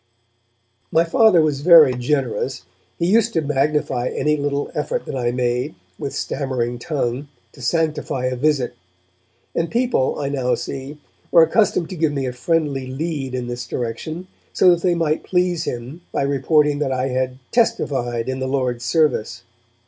My 0.91 1.03
Father 1.03 1.43
was 1.43 1.61
very 1.61 1.93
generous. 1.93 2.63
He 2.97 3.05
used 3.05 3.33
to 3.33 3.41
magnify 3.41 4.07
any 4.07 4.35
little 4.35 4.71
effort 4.73 5.05
that 5.05 5.15
I 5.15 5.29
made, 5.31 5.75
with 5.99 6.15
stammering 6.15 6.79
tongue, 6.79 7.27
to 7.51 7.61
sanctify 7.61 8.25
a 8.25 8.35
visit; 8.35 8.73
and 9.53 9.69
people, 9.69 10.17
I 10.19 10.27
now 10.29 10.55
see, 10.55 10.99
were 11.31 11.43
accustomed 11.43 11.89
to 11.91 11.95
give 11.95 12.13
me 12.13 12.25
a 12.25 12.33
friendly 12.33 12.87
lead 12.87 13.35
in 13.35 13.45
this 13.45 13.67
direction, 13.67 14.25
so 14.53 14.71
that 14.71 14.81
they 14.81 14.95
might 14.95 15.21
please 15.23 15.65
him 15.65 16.01
by 16.11 16.23
reporting 16.23 16.79
that 16.79 16.91
I 16.91 17.09
had 17.09 17.37
'testified' 17.51 18.27
in 18.27 18.39
the 18.39 18.47
Lord's 18.47 18.83
service. 18.83 19.43